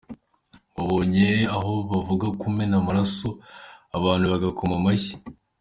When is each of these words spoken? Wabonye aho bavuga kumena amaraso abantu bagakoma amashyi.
Wabonye 0.77 1.29
aho 1.55 1.73
bavuga 1.91 2.27
kumena 2.39 2.75
amaraso 2.81 3.27
abantu 3.97 4.25
bagakoma 4.33 4.73
amashyi. 4.79 5.13